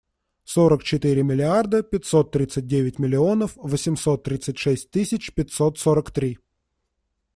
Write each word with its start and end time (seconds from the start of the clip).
Сорок 0.53 0.81
четыре 0.83 1.21
миллиарда 1.21 1.83
пятьсот 1.83 2.31
тридцать 2.31 2.65
девять 2.65 2.97
миллионов 2.97 3.55
восемьсот 3.55 4.23
тридцать 4.23 4.57
шесть 4.57 4.89
тысяч 4.89 5.31
пятьсот 5.31 5.77
сорок 5.77 6.09
три. 6.09 6.39